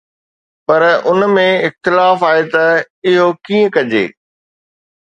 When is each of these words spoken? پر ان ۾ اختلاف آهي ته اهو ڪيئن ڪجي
پر 0.65 0.81
ان 1.09 1.19
۾ 1.35 1.45
اختلاف 1.67 2.17
آهي 2.31 2.43
ته 2.53 2.63
اهو 3.09 3.27
ڪيئن 3.45 3.65
ڪجي 3.75 4.05